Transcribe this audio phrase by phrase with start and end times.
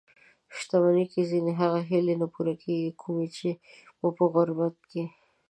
[0.59, 3.49] شتمني کې ځينې هغه هیلې نه پوره کېږي؛ کومې چې
[3.99, 5.03] مو په غربت کې